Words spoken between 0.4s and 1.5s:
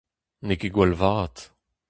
N'eo ket gwall vat.